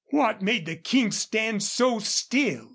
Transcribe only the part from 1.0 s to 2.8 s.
stand so still?